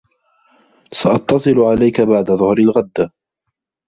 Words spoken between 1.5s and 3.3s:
عليك بعد ظهر الغد.